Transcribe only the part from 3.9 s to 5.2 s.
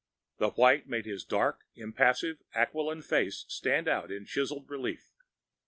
in chiseled relief.